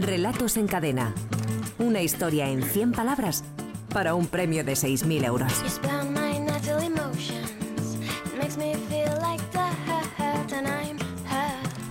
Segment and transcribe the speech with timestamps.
[0.00, 1.12] Relatos en cadena.
[1.78, 3.42] Una historia en 100 palabras
[3.92, 5.52] para un premio de 6.000 euros.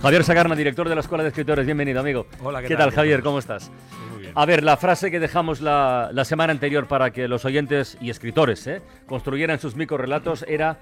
[0.00, 1.66] Javier Sagarna, director de la Escuela de Escritores.
[1.66, 2.26] Bienvenido, amigo.
[2.42, 2.86] Hola, ¿qué, ¿Qué tal?
[2.86, 3.22] tal, Javier?
[3.22, 3.70] ¿Cómo estás?
[4.12, 4.32] Muy bien.
[4.34, 8.08] A ver, la frase que dejamos la, la semana anterior para que los oyentes y
[8.08, 8.80] escritores ¿eh?
[9.06, 10.78] construyeran sus microrelatos era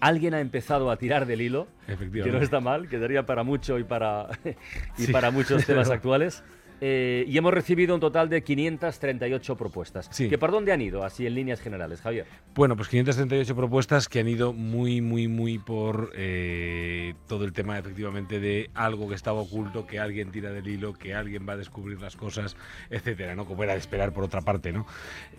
[0.00, 2.38] alguien ha empezado a tirar del hilo, que Efectivamente.
[2.38, 4.28] no está mal, quedaría para mucho y para,
[4.98, 6.42] y Sí, para muchos temas actuales.
[6.80, 10.08] Eh, y hemos recibido un total de 538 propuestas.
[10.10, 10.28] Sí.
[10.28, 12.26] ¿Que por dónde han ido, así en líneas generales, Javier?
[12.54, 17.78] Bueno, pues 538 propuestas que han ido muy, muy, muy por eh, todo el tema,
[17.78, 21.56] efectivamente, de algo que estaba oculto, que alguien tira del hilo, que alguien va a
[21.56, 22.56] descubrir las cosas,
[22.90, 23.44] etcétera, ¿no?
[23.46, 24.86] Como era de esperar por otra parte, ¿no?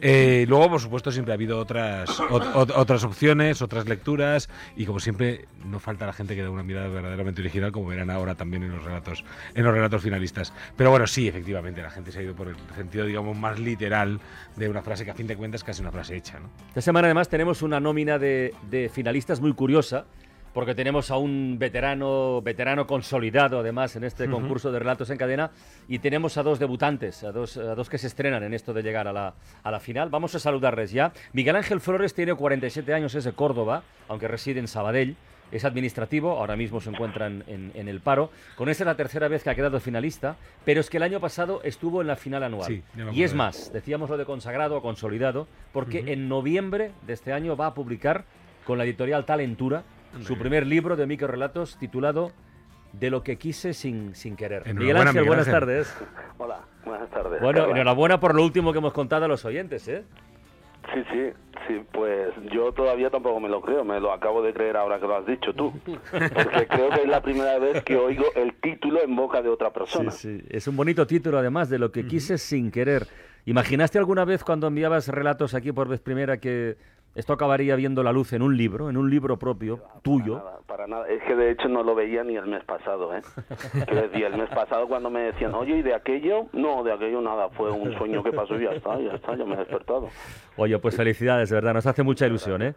[0.01, 4.85] Eh, luego, por supuesto, siempre ha habido otras, ot- ot- otras opciones, otras lecturas, y
[4.85, 8.35] como siempre, no falta la gente que da una mirada verdaderamente original, como verán ahora
[8.35, 9.23] también en los relatos,
[9.53, 10.53] en los relatos finalistas.
[10.75, 14.19] Pero bueno, sí, efectivamente, la gente se ha ido por el sentido, digamos, más literal
[14.55, 16.49] de una frase que a fin de cuentas es casi una frase hecha, ¿no?
[16.69, 20.05] Esta semana además tenemos una nómina de, de finalistas muy curiosa,
[20.57, 25.51] porque tenemos a un veterano, veterano consolidado además en este concurso de relatos en cadena,
[25.87, 28.81] y tenemos a dos debutantes, a dos, a dos que se estrenan en esto de
[28.81, 30.09] llegar a la, a la final.
[30.09, 31.11] Vamos a saludarles ya.
[31.33, 35.15] Miguel Ángel Flores tiene 47 años, es de Córdoba, aunque reside en Sabadell.
[35.51, 38.29] Es administrativo, ahora mismo se encuentran en, en el paro.
[38.55, 41.19] Con esta es la tercera vez que ha quedado finalista, pero es que el año
[41.19, 42.65] pasado estuvo en la final anual.
[42.67, 47.31] Sí, y es más, decíamos lo de consagrado o consolidado, porque en noviembre de este
[47.31, 48.25] año va a publicar
[48.65, 49.83] con la editorial Talentura
[50.21, 52.31] su primer libro de microrelatos titulado
[52.93, 54.63] De lo que quise sin, sin querer.
[54.73, 55.59] Miguel Ángel, Miguel buenas Ángel.
[55.59, 55.93] tardes.
[56.37, 57.41] Hola, buenas tardes.
[57.41, 57.71] Bueno, Hola.
[57.73, 60.03] enhorabuena por lo último que hemos contado a los oyentes, ¿eh?
[60.93, 61.29] Sí, sí,
[61.67, 65.07] sí, pues yo todavía tampoco me lo creo, me lo acabo de creer ahora que
[65.07, 65.73] lo has dicho tú.
[65.83, 69.71] Porque creo que es la primera vez que oigo el título en boca de otra
[69.71, 70.11] persona.
[70.11, 70.45] Sí, sí.
[70.49, 73.07] Es un bonito título, además, de lo que quise sin querer.
[73.45, 76.77] ¿Imaginaste alguna vez cuando enviabas relatos aquí por vez primera que
[77.17, 80.37] esto acabaría viendo la luz en un libro, en un libro propio, tuyo?
[80.37, 81.07] Para nada, para nada.
[81.07, 83.21] Es que de hecho no lo veía ni el mes pasado, ¿eh?
[83.91, 86.45] Decir, el mes pasado cuando me decían, oye, ¿y de aquello?
[86.53, 89.45] No, de aquello nada, fue un sueño que pasó y ya está, ya está, ya
[89.45, 90.09] me he despertado.
[90.57, 92.75] Oye, pues felicidades, de verdad, nos hace mucha ilusión, ¿eh?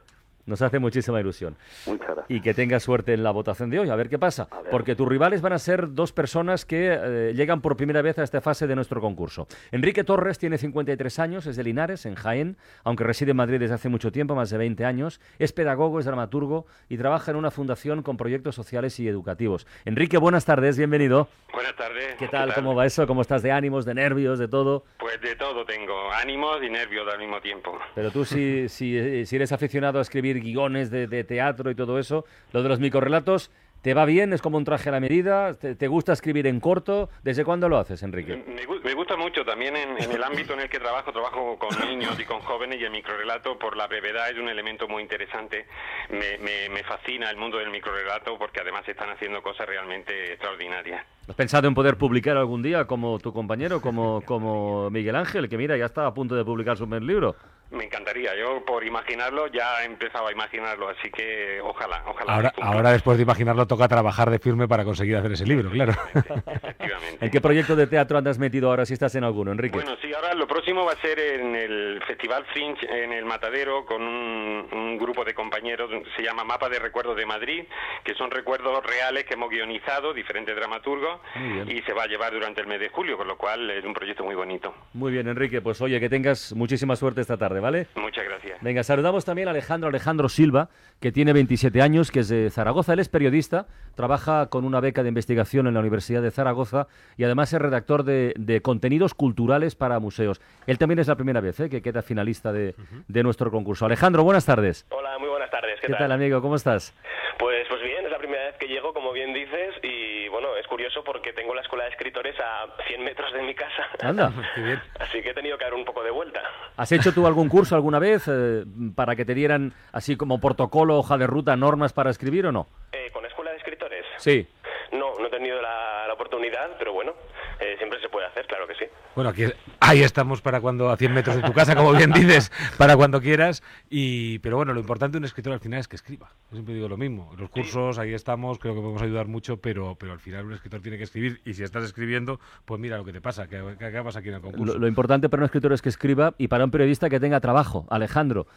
[0.50, 1.56] Nos hace muchísima ilusión.
[1.86, 2.26] Muchas gracias.
[2.28, 4.48] Y que tengas suerte en la votación de hoy, a ver qué pasa.
[4.68, 8.24] Porque tus rivales van a ser dos personas que eh, llegan por primera vez a
[8.24, 9.46] esta fase de nuestro concurso.
[9.70, 13.76] Enrique Torres tiene 53 años, es de Linares, en Jaén, aunque reside en Madrid desde
[13.76, 15.20] hace mucho tiempo, más de 20 años.
[15.38, 19.68] Es pedagogo, es dramaturgo y trabaja en una fundación con proyectos sociales y educativos.
[19.84, 21.28] Enrique, buenas tardes, bienvenido.
[21.52, 22.16] Buenas tardes.
[22.18, 22.52] ¿Qué tal?
[22.54, 23.06] ¿Cómo va eso?
[23.06, 24.84] ¿Cómo estás de ánimos, de nervios, de todo?
[24.98, 27.78] Pues de todo tengo, ánimos y nervios al mismo tiempo.
[27.94, 31.74] Pero tú si, si, eh, si eres aficionado a escribir guiones de, de teatro y
[31.74, 33.50] todo eso, lo de los microrelatos,
[33.82, 34.32] ¿te va bien?
[34.32, 35.54] ¿Es como un traje a la medida?
[35.54, 37.08] ¿Te, te gusta escribir en corto?
[37.22, 38.36] ¿Desde cuándo lo haces, Enrique?
[38.46, 41.58] Me, gu- me gusta mucho también en, en el ámbito en el que trabajo, trabajo
[41.58, 45.02] con niños y con jóvenes y el microrelato por la brevedad es un elemento muy
[45.02, 45.66] interesante.
[46.10, 51.04] Me, me- me fascina el mundo del microrelato porque además están haciendo cosas realmente extraordinarias.
[51.28, 55.56] ¿Has pensado en poder publicar algún día como tu compañero, como, como Miguel Ángel, que
[55.56, 57.36] mira, ya está a punto de publicar su primer libro?
[57.70, 62.34] Me encantaría, yo por imaginarlo ya he empezado a imaginarlo, así que ojalá, ojalá.
[62.34, 65.92] Ahora, ahora, después de imaginarlo, toca trabajar de firme para conseguir hacer ese libro, claro.
[66.14, 66.89] Efectivamente.
[67.20, 69.76] ¿En qué proyecto de teatro andas metido ahora si estás en alguno, Enrique?
[69.76, 73.84] Bueno, sí, ahora lo próximo va a ser en el Festival Fringe en el Matadero
[73.84, 77.64] con un, un grupo de compañeros, se llama Mapa de Recuerdos de Madrid,
[78.04, 81.20] que son recuerdos reales que hemos guionizado, diferentes dramaturgos,
[81.66, 83.94] y se va a llevar durante el mes de julio, con lo cual es un
[83.94, 84.74] proyecto muy bonito.
[84.94, 87.86] Muy bien, Enrique, pues oye, que tengas muchísima suerte esta tarde, ¿vale?
[87.94, 88.58] Muchas gracias.
[88.60, 90.68] Venga, saludamos también a Alejandro Alejandro Silva,
[91.00, 92.92] que tiene 27 años, que es de Zaragoza.
[92.92, 97.24] Él es periodista, trabaja con una beca de investigación en la Universidad de Zaragoza y
[97.24, 100.40] además es redactor de, de contenidos culturales para museos.
[100.66, 101.68] Él también es la primera vez ¿eh?
[101.68, 102.74] que queda finalista de,
[103.08, 103.86] de nuestro concurso.
[103.86, 104.86] Alejandro, buenas tardes.
[104.90, 105.80] Hola, muy buenas tardes.
[105.80, 106.40] ¿Qué, ¿Qué tal, amigo?
[106.40, 106.94] ¿Cómo estás?
[107.38, 110.66] Pues, pues bien, es la primera vez que llego, como bien dices, y bueno, es
[110.66, 113.86] curioso porque tengo la escuela de escritores a 100 metros de mi casa.
[114.00, 114.32] Anda.
[114.54, 114.80] Qué bien.
[114.98, 116.40] Así que he tenido que dar un poco de vuelta.
[116.76, 118.64] ¿Has hecho tú algún curso alguna vez eh,
[118.94, 122.66] para que te dieran así como protocolo, hoja de ruta, normas para escribir o no?
[122.92, 124.04] Eh, ¿Con escuela de escritores?
[124.18, 124.46] Sí.
[124.92, 127.12] No, no he tenido la, la oportunidad, pero bueno,
[127.60, 128.84] eh, siempre se puede hacer, claro que sí.
[129.14, 129.44] Bueno, aquí,
[129.78, 133.20] ahí estamos para cuando a 100 metros de tu casa, como bien dices, para cuando
[133.20, 133.62] quieras.
[133.88, 136.32] Y, pero bueno, lo importante de un escritor al final es que escriba.
[136.50, 137.32] Yo siempre digo lo mismo.
[137.38, 140.80] Los cursos, ahí estamos, creo que podemos ayudar mucho, pero, pero al final un escritor
[140.80, 141.40] tiene que escribir.
[141.44, 144.34] Y si estás escribiendo, pues mira lo que te pasa, que, que acabas aquí en
[144.34, 144.74] el concurso.
[144.74, 147.38] Lo, lo importante para un escritor es que escriba y para un periodista que tenga
[147.38, 147.86] trabajo.
[147.88, 148.48] Alejandro,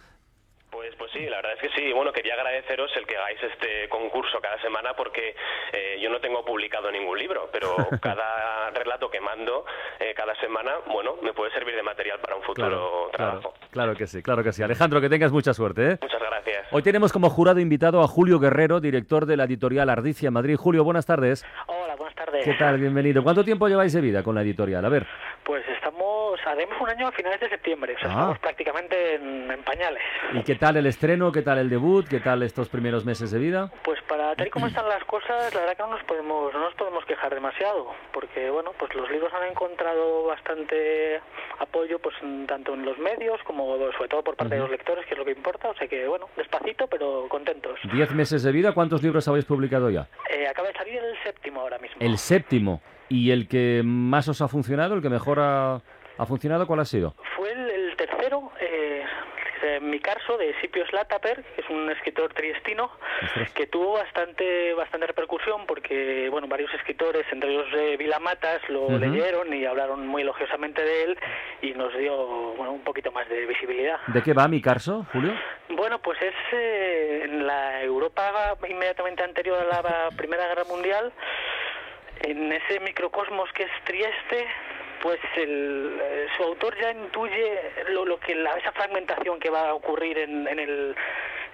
[1.83, 5.35] sí, bueno, quería agradeceros el que hagáis este concurso cada semana porque
[5.71, 9.65] eh, yo no tengo publicado ningún libro, pero cada relato que mando
[9.99, 13.53] eh, cada semana, bueno, me puede servir de material para un futuro trabajo.
[13.53, 14.63] Claro, claro que sí, claro que sí.
[14.63, 15.91] Alejandro, que tengas mucha suerte.
[15.91, 15.97] ¿eh?
[16.01, 16.67] Muchas gracias.
[16.71, 20.55] Hoy tenemos como jurado invitado a Julio Guerrero, director de la editorial Ardicia Madrid.
[20.55, 21.45] Julio, buenas tardes.
[21.67, 22.45] Hola, buenas tardes.
[22.45, 22.79] ¿Qué tal?
[22.79, 23.23] Bienvenido.
[23.23, 24.83] ¿Cuánto tiempo lleváis de vida con la editorial?
[24.85, 25.05] A ver.
[25.43, 28.11] Pues estamos, haremos un año a finales de septiembre, o sea, Ah.
[28.13, 30.01] estamos prácticamente en, en pañales.
[30.33, 31.31] ¿Y qué tal el estreno?
[31.31, 32.07] ¿Qué tal el debut?
[32.07, 33.71] ¿Qué tal estos primeros meses de vida?
[33.83, 36.59] Pues para tal y como están las cosas, la verdad que no nos podemos, no
[36.59, 41.19] nos podemos quejar demasiado, porque bueno, pues los libros han encontrado bastante
[41.59, 42.15] apoyo, pues
[42.47, 45.25] tanto en los medios como sobre todo por parte de los lectores, que es lo
[45.25, 47.79] que importa, o sea que bueno, despacito pero contentos.
[47.91, 50.07] Diez meses de vida, ¿cuántos libros habéis publicado ya?
[50.29, 51.97] Eh, acaba de salir el séptimo ahora mismo.
[51.99, 52.81] El séptimo.
[53.09, 55.81] ¿Y el que más os ha funcionado, el que mejor ha,
[56.17, 57.15] ha funcionado, cuál ha sido?
[57.35, 59.03] Fue el, el tercero, eh,
[59.81, 62.91] mi caso de Scipio Slataper, que es un escritor triestino,
[63.53, 68.97] que tuvo bastante bastante repercusión porque bueno varios escritores, entre ellos eh, Vila Matas, lo
[68.97, 71.19] leyeron y hablaron muy elogiosamente de él
[71.61, 72.15] y nos dio
[72.55, 73.99] bueno un poquito más de visibilidad.
[74.07, 75.33] ¿De qué va mi carso, Julio?
[75.69, 81.13] Bueno, pues es eh, en la Europa inmediatamente anterior a la Primera Guerra Mundial,
[82.21, 84.45] en ese microcosmos que es Trieste,
[85.03, 87.59] pues el, eh, su autor ya intuye
[87.89, 90.95] lo, lo que la, esa fragmentación que va a ocurrir en, en el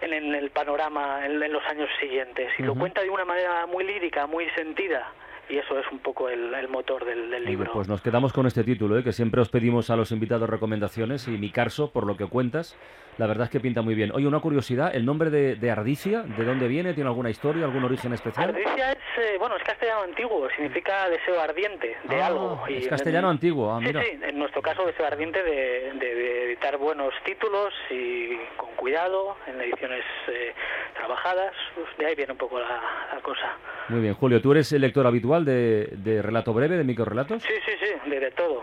[0.02, 2.54] en, en el panorama en, en los años siguientes.
[2.60, 5.12] Y lo cuenta de una manera muy lírica, muy sentida
[5.50, 7.72] y eso es un poco el, el motor del, del libro.
[7.74, 9.04] Pues nos quedamos con este título, ¿eh?
[9.04, 12.78] que siempre os pedimos a los invitados recomendaciones y mi carso, por lo que cuentas,
[13.18, 14.12] la verdad es que pinta muy bien.
[14.14, 16.94] Oye, una curiosidad, ¿el nombre de, de Ardicia, de dónde viene?
[16.94, 18.50] ¿Tiene alguna historia, algún origen especial?
[18.50, 22.64] Ardicia es, eh, bueno, es castellano antiguo, significa deseo ardiente de Ah, algo.
[22.70, 24.02] es en- castellano antiguo, ah, sí, mira.
[24.04, 29.36] sí, en nuestro caso deseo ardiente de, de- de editar buenos títulos y con cuidado,
[29.48, 30.54] en ediciones eh,
[30.96, 32.82] trabajadas, pues de ahí viene un poco la,
[33.14, 33.52] la cosa.
[33.90, 37.42] Muy bien, Julio, ¿tú eres el lector habitual de, de relato breve, de microrelatos?
[37.44, 38.62] Sí, sí, sí, de, de todo.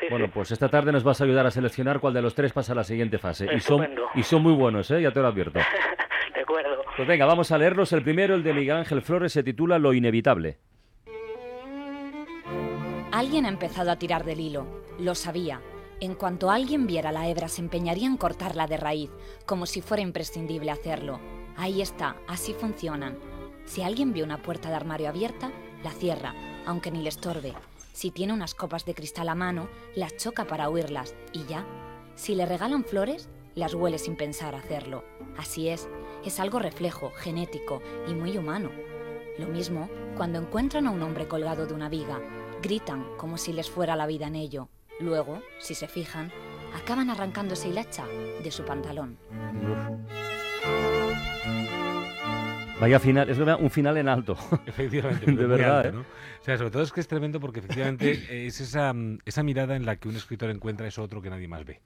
[0.00, 0.30] Sí, Bueno, sí.
[0.34, 2.76] pues esta tarde nos vas a ayudar a seleccionar cuál de los tres pasa a
[2.76, 3.48] la siguiente fase.
[3.54, 5.02] Y son, y son muy buenos, ¿eh?
[5.02, 5.58] ya te lo advierto.
[6.34, 6.82] de acuerdo.
[6.96, 7.92] Pues venga, vamos a leerlos.
[7.92, 10.58] El primero, el de Miguel Ángel Flores, se titula Lo inevitable.
[13.12, 14.66] Alguien ha empezado a tirar del hilo.
[14.98, 15.60] Lo sabía.
[16.00, 19.10] En cuanto alguien viera la hebra, se empeñaría en cortarla de raíz,
[19.46, 21.18] como si fuera imprescindible hacerlo.
[21.56, 23.18] Ahí está, así funcionan.
[23.64, 25.50] Si alguien ve una puerta de armario abierta,
[25.82, 26.34] la cierra,
[26.66, 27.54] aunque ni le estorbe.
[27.92, 31.66] Si tiene unas copas de cristal a mano, las choca para oírlas, y ya.
[32.14, 35.04] Si le regalan flores, las huele sin pensar hacerlo.
[35.36, 35.88] Así es,
[36.24, 38.70] es algo reflejo, genético y muy humano.
[39.38, 42.20] Lo mismo cuando encuentran a un hombre colgado de una viga,
[42.62, 44.68] gritan como si les fuera la vida en ello.
[45.00, 46.32] Luego, si se fijan,
[46.74, 49.18] acaban arrancándose hilacha de su pantalón.
[52.80, 54.36] Vaya final, es un final en alto.
[54.66, 55.92] Efectivamente, De verdad, alto, ¿eh?
[55.92, 56.00] ¿no?
[56.00, 58.12] O sea, sobre todo es que es tremendo porque efectivamente
[58.46, 58.94] es esa,
[59.24, 61.80] esa mirada en la que un escritor encuentra eso otro que nadie más ve.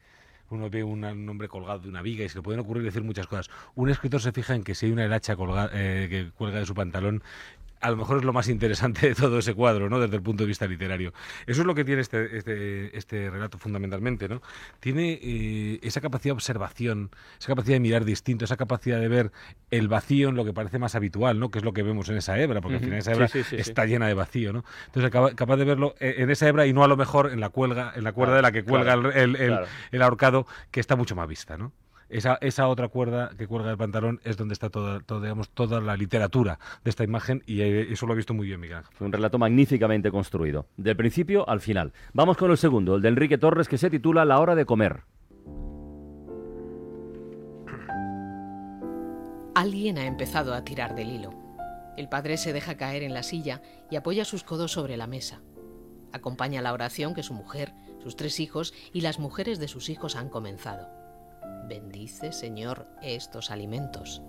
[0.50, 3.26] Uno ve un hombre colgado de una viga y se le pueden ocurrir decir muchas
[3.26, 3.48] cosas.
[3.74, 6.66] Un escritor se fija en que si hay una helacha colga- eh, que cuelga de
[6.66, 7.22] su pantalón,
[7.82, 9.98] a lo mejor es lo más interesante de todo ese cuadro, ¿no?
[10.00, 11.12] Desde el punto de vista literario.
[11.46, 14.40] Eso es lo que tiene este, este, este relato fundamentalmente, ¿no?
[14.80, 19.32] Tiene eh, esa capacidad de observación, esa capacidad de mirar distinto, esa capacidad de ver
[19.70, 21.50] el vacío en lo que parece más habitual, ¿no?
[21.50, 23.50] Que es lo que vemos en esa hebra, porque al final esa hebra sí, sí,
[23.50, 23.56] sí.
[23.56, 24.64] está llena de vacío, ¿no?
[24.86, 27.40] Entonces acaba- capaz de verlo eh, en esa hebra y no a lo mejor en
[27.40, 29.66] la cuelga, en la cuerda Claro, de la que cuelga claro, el, el- el- claro.
[29.90, 31.72] el ahorcado, que está mucho más vista, ¿no?
[32.12, 35.80] Esa, esa otra cuerda que cuelga el pantalón es donde está toda, toda, digamos, toda
[35.80, 38.82] la literatura de esta imagen y eh, eso lo ha visto muy bien Miguel.
[38.92, 41.94] Fue un relato magníficamente construido, del principio al final.
[42.12, 45.04] Vamos con el segundo, el de Enrique Torres, que se titula La hora de comer.
[49.54, 51.32] Alguien ha empezado a tirar del hilo.
[51.96, 55.40] El padre se deja caer en la silla y apoya sus codos sobre la mesa.
[56.12, 60.14] Acompaña la oración que su mujer, sus tres hijos y las mujeres de sus hijos
[60.14, 61.01] han comenzado.
[61.68, 64.22] Bendice, Señor, estos alimentos.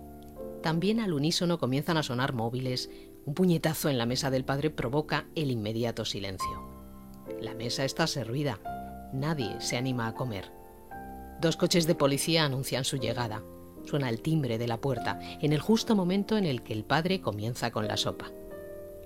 [0.62, 2.90] También al unísono comienzan a sonar móviles.
[3.26, 6.74] Un puñetazo en la mesa del padre provoca el inmediato silencio.
[7.40, 8.60] La mesa está servida.
[9.12, 10.50] Nadie se anima a comer.
[11.40, 13.42] Dos coches de policía anuncian su llegada.
[13.84, 17.20] Suena el timbre de la puerta, en el justo momento en el que el padre
[17.20, 18.30] comienza con la sopa.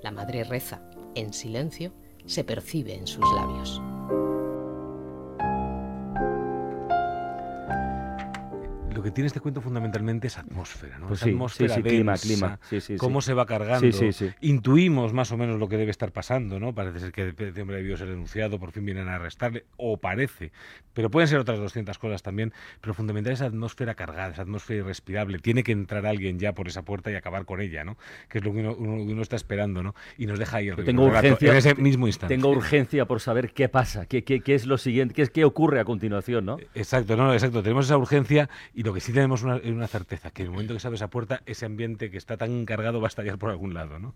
[0.02, 0.82] La madre reza,
[1.16, 1.92] en silencio,
[2.26, 3.82] se percibe en sus labios.
[9.08, 11.08] Que tiene este cuento fundamentalmente es atmósfera, ¿no?
[11.08, 12.58] Pues Esa sí, atmósfera sí, sí, clima, densa, clima.
[12.68, 13.80] Sí, sí, cómo se va cargando.
[13.80, 14.30] Sí, sí, sí.
[14.40, 16.74] Intuimos más o menos lo que debe estar pasando, ¿no?
[16.74, 20.52] Parece ser que este hombre debió ser denunciado, por fin vienen a arrestarle, o parece.
[20.94, 22.52] Pero pueden ser otras 200 cosas también.
[22.80, 25.38] Pero fundamental esa atmósfera cargada, esa atmósfera irrespirable.
[25.38, 27.96] Tiene que entrar alguien ya por esa puerta y acabar con ella, ¿no?
[28.28, 29.94] Que es lo que uno, uno- uno está esperando, ¿no?
[30.16, 32.34] Y nos deja ahí el Tengo urgencia, en ese mismo instante.
[32.34, 35.44] tengo urgencia por saber qué pasa, qué, qué- qué es lo siguiente, qué, es, qué
[35.44, 36.58] ocurre a continuación, ¿no?
[36.74, 37.62] Exacto, no, no, exacto.
[37.62, 40.74] Tenemos esa urgencia y lo que sí tenemos una, una certeza, que en el momento
[40.74, 43.50] que se abre esa puerta, ese ambiente que está tan cargado va a estallar por
[43.50, 44.14] algún lado, ¿no?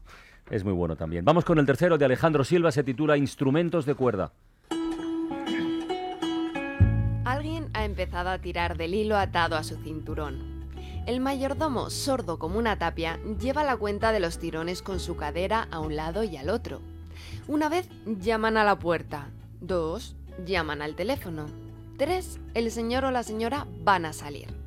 [0.50, 1.24] Es muy bueno también.
[1.24, 4.32] Vamos con el tercero de Alejandro Silva, se titula Instrumentos de cuerda.
[7.24, 10.62] Alguien ha empezado a tirar del hilo atado a su cinturón.
[11.06, 15.66] El mayordomo, sordo como una tapia, lleva la cuenta de los tirones con su cadera
[15.70, 16.80] a un lado y al otro.
[17.48, 19.28] Una vez llaman a la puerta.
[19.60, 20.14] Dos,
[20.46, 21.46] llaman al teléfono.
[21.98, 24.61] Tres, el señor o la señora van a salir.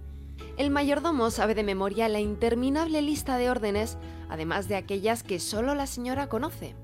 [0.58, 3.98] El mayordomo sabe de memoria la interminable lista de órdenes,
[4.30, 6.76] además de aquellas que solo la señora conoce.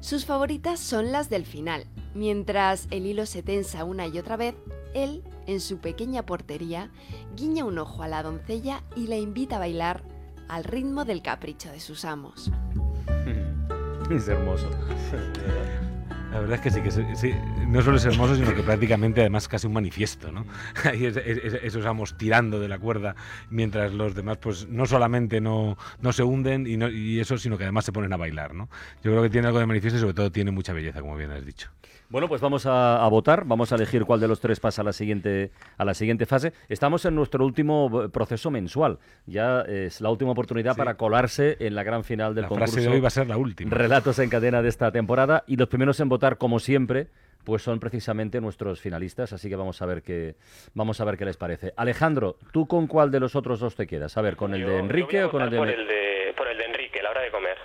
[0.00, 1.86] Sus favoritas son las del final.
[2.14, 4.54] Mientras el hilo se tensa una y otra vez,
[4.94, 6.90] él, en su pequeña portería,
[7.36, 10.02] guiña un ojo a la doncella y la invita a bailar
[10.48, 12.50] al ritmo del capricho de sus amos.
[14.10, 14.68] Es hermoso.
[16.32, 17.34] La verdad es que sí, que sí,
[17.66, 20.46] no solo es hermoso, sino que prácticamente además casi un manifiesto, ¿no?
[20.84, 23.16] Ahí es- es- esos amos tirando de la cuerda,
[23.50, 27.58] mientras los demás pues no solamente no, no se hunden y, no- y eso, sino
[27.58, 28.68] que además se ponen a bailar, ¿no?
[29.02, 31.32] Yo creo que tiene algo de manifiesto y sobre todo tiene mucha belleza, como bien
[31.32, 31.68] has dicho.
[32.10, 34.84] Bueno, pues vamos a, a votar, vamos a elegir cuál de los tres pasa a
[34.84, 36.52] la siguiente, a la siguiente fase.
[36.68, 38.98] Estamos en nuestro último eh, proceso mensual.
[39.26, 42.72] Ya es la última oportunidad para colarse en la gran final del La concurso.
[42.72, 43.70] frase de hoy va a ser la última.
[43.72, 47.06] Relatos en cadena de esta temporada y los primeros en votar, como siempre,
[47.44, 49.32] pues son precisamente nuestros finalistas.
[49.32, 50.34] Así que vamos a ver qué,
[50.74, 51.72] vamos a ver qué les parece.
[51.76, 54.16] Alejandro, ¿tú con cuál de los otros dos te quedas?
[54.16, 56.58] A ver, ¿con el de Enrique o con el de, por el de por el
[56.58, 57.56] de Enrique, la hora de comer.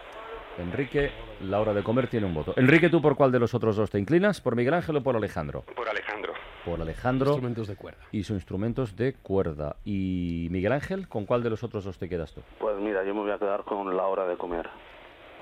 [0.58, 1.12] Enrique?
[1.42, 2.54] La hora de comer tiene un voto.
[2.58, 4.42] Enrique, ¿tú por cuál de los otros dos te inclinas?
[4.42, 5.64] ¿Por Miguel Ángel o por Alejandro?
[5.76, 6.34] Por Alejandro.
[6.64, 7.28] Por Alejandro.
[7.32, 8.00] Instrumentos de cuerda.
[8.12, 9.76] Y sus instrumentos de cuerda.
[9.86, 12.42] ¿Y Miguel Ángel, con cuál de los otros dos te quedas tú?
[12.60, 14.68] Pues mira, yo me voy a quedar con la hora de comer.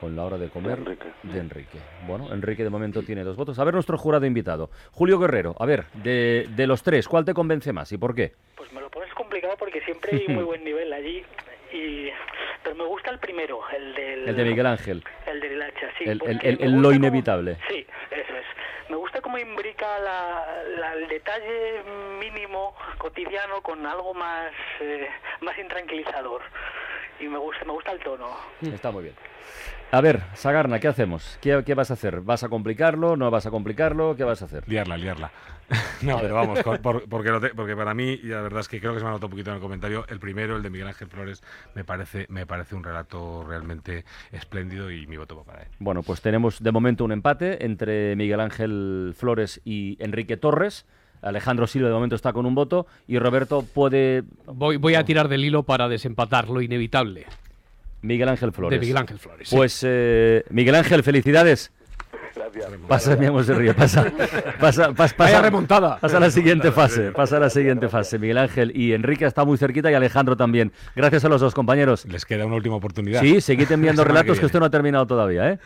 [0.01, 1.07] Con la hora de comer De Enrique.
[1.23, 1.77] de Enrique.
[2.07, 3.57] Bueno, Enrique de momento tiene dos votos.
[3.59, 4.69] A ver nuestro jurado invitado.
[4.91, 8.33] Julio Guerrero, a ver, de, de los tres, ¿cuál te convence más y por qué?
[8.57, 11.23] Pues me lo pones complicado porque siempre hay muy buen nivel allí.
[11.71, 12.09] Y...
[12.63, 14.29] Pero me gusta el primero, el del...
[14.29, 15.03] El de Miguel Ángel.
[15.25, 16.05] El del hacha, sí.
[16.05, 17.57] El- lo inevitable.
[17.67, 18.45] Sí, eso es.
[18.89, 21.83] Me gusta cómo imbrica la, la- el detalle
[22.19, 24.51] mínimo, cotidiano, con algo más,
[24.81, 25.09] eh,
[25.41, 26.41] más intranquilizador.
[27.19, 28.27] Y me gusta, me gusta el tono.
[28.61, 29.15] Está muy bien.
[29.91, 31.37] A ver, Sagarna, ¿qué hacemos?
[31.39, 32.21] ¿Qué, qué vas a hacer?
[32.21, 33.15] ¿Vas a complicarlo?
[33.15, 34.15] ¿No vas a complicarlo?
[34.15, 34.67] ¿Qué vas a hacer?
[34.67, 35.31] Liarla, liarla.
[36.01, 38.79] no, pero vamos, por- porque, lo te- porque para mí, y la verdad es que
[38.79, 40.69] creo que se me ha notado un poquito en el comentario, el primero, el de
[40.71, 41.43] Miguel Ángel Flores,
[41.75, 45.67] me parece, me parece un relato realmente espléndido y mi voto va para él.
[45.77, 50.87] Bueno, pues tenemos de momento un empate entre Miguel Ángel Flores y Enrique Torres.
[51.23, 54.23] Alejandro Silva de momento está con un voto y Roberto puede...
[54.45, 57.25] Voy, voy a tirar del hilo para desempatar lo inevitable.
[58.01, 58.77] Miguel Ángel Flores.
[58.79, 59.47] De Miguel Ángel Flores.
[59.49, 59.55] sí.
[59.55, 61.71] Pues eh, Miguel Ángel, felicidades.
[62.35, 62.65] Gracias.
[62.87, 63.73] Pasa, mi amor, se ríe.
[63.75, 64.11] Pasa,
[64.59, 65.99] pasa, pas- pasa, Vaya remontada.
[65.99, 67.11] Pasa a la siguiente fase.
[67.11, 68.17] Pasa a la siguiente fase.
[68.17, 70.71] Miguel Ángel y Enrique está muy cerquita y Alejandro también.
[70.95, 72.05] Gracias a los dos compañeros.
[72.05, 73.21] Les queda una última oportunidad.
[73.21, 74.45] Sí, seguid enviando relatos que viene.
[74.47, 75.59] esto no ha terminado todavía, ¿eh?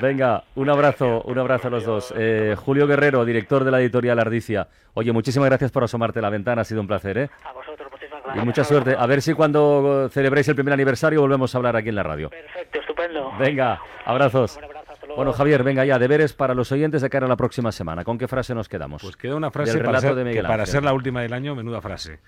[0.00, 2.14] Venga, un abrazo, un abrazo a los dos.
[2.16, 4.68] Eh, Julio Guerrero, director de la editorial Ardicia.
[4.94, 7.30] Oye, muchísimas gracias por asomarte a la ventana, ha sido un placer, ¿eh?
[7.44, 8.44] A vosotros, muchísimas Y gracias.
[8.46, 8.96] mucha suerte.
[8.98, 12.30] A ver si cuando celebréis el primer aniversario volvemos a hablar aquí en la radio.
[12.30, 13.32] Perfecto, estupendo.
[13.38, 14.56] Venga, abrazos.
[14.56, 15.16] Un abrazo, hasta luego.
[15.16, 18.04] Bueno, Javier, venga ya, deberes para los oyentes de cara a la próxima semana.
[18.04, 19.02] ¿Con qué frase nos quedamos?
[19.02, 21.54] Pues queda una frase para, relato ser, de que para ser la última del año,
[21.54, 22.20] menuda frase.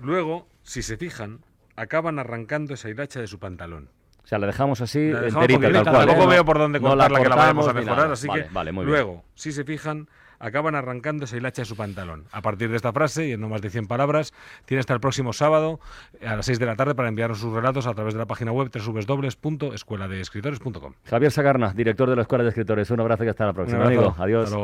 [0.00, 1.38] Luego, si se fijan,
[1.76, 3.88] acaban arrancando esa hilacha de su pantalón.
[4.30, 6.06] O sea, la dejamos así, La dejamos enterita, tal cual.
[6.06, 6.34] Tampoco ¿eh?
[6.34, 8.70] veo por dónde No la cortarla que la vayamos a mejorar, así Vale, que vale,
[8.70, 8.94] muy bien.
[8.94, 10.06] luego, si se fijan,
[10.38, 12.26] acaban arrancando esa hilacha de su pantalón.
[12.30, 14.32] A partir de esta frase, y en no más de 100 palabras,
[14.66, 15.80] tiene hasta el próximo sábado
[16.24, 18.52] a las 6 de la tarde para enviarnos sus relatos a través de la página
[18.52, 20.92] web www.escueladeescritores.com.
[21.06, 22.88] Javier Sagarna, director de la Escuela de Escritores.
[22.92, 24.14] Un abrazo y hasta la próxima, amigo.
[24.16, 24.54] Adiós.